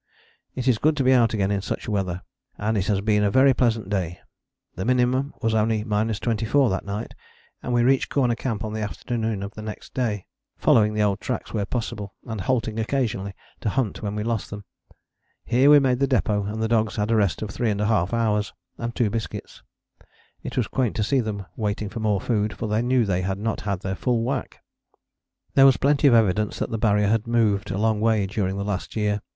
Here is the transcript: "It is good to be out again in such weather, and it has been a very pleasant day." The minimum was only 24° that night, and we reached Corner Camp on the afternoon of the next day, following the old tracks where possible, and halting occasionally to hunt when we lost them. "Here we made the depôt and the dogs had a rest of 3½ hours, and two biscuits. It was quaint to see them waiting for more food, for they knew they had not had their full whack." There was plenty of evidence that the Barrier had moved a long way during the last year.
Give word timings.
"It 0.55 0.67
is 0.67 0.79
good 0.79 0.97
to 0.97 1.03
be 1.03 1.13
out 1.13 1.35
again 1.35 1.51
in 1.51 1.61
such 1.61 1.87
weather, 1.87 2.23
and 2.57 2.75
it 2.75 2.87
has 2.87 3.01
been 3.01 3.23
a 3.23 3.29
very 3.29 3.53
pleasant 3.53 3.87
day." 3.87 4.17
The 4.73 4.83
minimum 4.83 5.35
was 5.43 5.53
only 5.53 5.83
24° 5.83 6.71
that 6.71 6.85
night, 6.87 7.13
and 7.61 7.71
we 7.71 7.83
reached 7.83 8.09
Corner 8.09 8.33
Camp 8.33 8.63
on 8.63 8.73
the 8.73 8.81
afternoon 8.81 9.43
of 9.43 9.53
the 9.53 9.61
next 9.61 9.93
day, 9.93 10.25
following 10.57 10.95
the 10.95 11.03
old 11.03 11.19
tracks 11.19 11.53
where 11.53 11.67
possible, 11.67 12.15
and 12.25 12.41
halting 12.41 12.79
occasionally 12.79 13.35
to 13.59 13.69
hunt 13.69 14.01
when 14.01 14.15
we 14.15 14.23
lost 14.23 14.49
them. 14.49 14.63
"Here 15.45 15.69
we 15.69 15.77
made 15.77 15.99
the 15.99 16.07
depôt 16.07 16.51
and 16.51 16.63
the 16.63 16.67
dogs 16.67 16.95
had 16.95 17.11
a 17.11 17.15
rest 17.15 17.43
of 17.43 17.49
3½ 17.51 18.11
hours, 18.11 18.53
and 18.79 18.95
two 18.95 19.11
biscuits. 19.11 19.61
It 20.41 20.57
was 20.57 20.65
quaint 20.67 20.95
to 20.95 21.03
see 21.03 21.19
them 21.19 21.45
waiting 21.55 21.89
for 21.89 21.99
more 21.99 22.19
food, 22.19 22.57
for 22.57 22.67
they 22.67 22.81
knew 22.81 23.05
they 23.05 23.21
had 23.21 23.37
not 23.37 23.61
had 23.61 23.81
their 23.81 23.93
full 23.93 24.23
whack." 24.23 24.63
There 25.53 25.67
was 25.67 25.77
plenty 25.77 26.07
of 26.07 26.15
evidence 26.15 26.57
that 26.57 26.71
the 26.71 26.79
Barrier 26.79 27.07
had 27.09 27.27
moved 27.27 27.69
a 27.69 27.77
long 27.77 27.99
way 28.01 28.25
during 28.25 28.57
the 28.57 28.65
last 28.65 28.95
year. 28.95 29.21